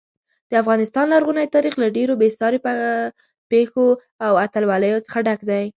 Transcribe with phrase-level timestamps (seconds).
[0.49, 2.59] د افغانستان لرغونی تاریخ له ډېرو بې ساري
[3.51, 3.85] پیښو
[4.25, 5.63] او اتلولیو څخه ډک دی.